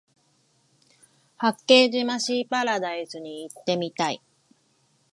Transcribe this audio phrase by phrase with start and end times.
[1.37, 4.19] 八景島シーパラダイスに行ってみたい